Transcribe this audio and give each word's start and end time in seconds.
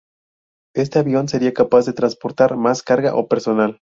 Este 0.73 0.97
avión 0.97 1.27
sería 1.27 1.53
capaz 1.53 1.85
de 1.85 1.93
transportar 1.93 2.57
más 2.57 2.81
carga 2.81 3.13
o 3.13 3.27
personal. 3.27 3.81